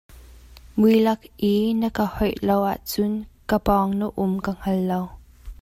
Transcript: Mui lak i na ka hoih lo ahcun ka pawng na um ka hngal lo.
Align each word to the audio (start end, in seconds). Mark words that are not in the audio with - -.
Mui 0.79 0.95
lak 1.07 1.21
i 1.51 1.53
na 1.79 1.87
ka 1.97 2.05
hoih 2.15 2.35
lo 2.47 2.55
ahcun 2.71 3.13
ka 3.49 3.57
pawng 3.65 3.93
na 3.99 4.07
um 4.23 4.33
ka 4.45 4.51
hngal 4.59 4.79
lo. 4.89 4.99